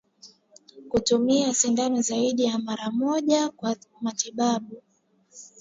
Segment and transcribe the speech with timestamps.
[0.89, 4.81] Kutumia sindano zaidi ya mara moja kwa matibabu